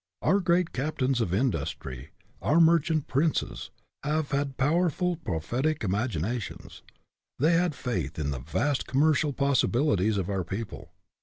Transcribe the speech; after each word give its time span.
Our 0.23 0.39
great 0.39 0.73
cap 0.73 0.97
tains 0.97 1.21
of 1.21 1.31
industry, 1.31 2.09
our 2.41 2.59
merchant 2.59 3.05
princes, 3.05 3.69
have 4.01 4.31
had 4.31 4.57
powerful, 4.57 5.15
prophetic 5.17 5.83
imaginations. 5.83 6.81
They 7.37 7.53
had 7.53 7.75
faith 7.75 8.17
in 8.17 8.31
the 8.31 8.39
vast 8.39 8.87
commercial 8.87 9.31
possibilities 9.31 10.17
of 10.17 10.27
our 10.27 10.43
people. 10.43 10.89